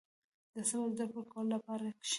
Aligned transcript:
•د 0.53 0.55
صبر 0.69 0.89
د 0.97 1.01
زده 1.09 1.21
کولو 1.31 1.49
لپاره 1.55 1.85
کښېنه. 2.01 2.07